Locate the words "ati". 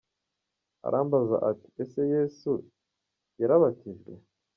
1.49-1.67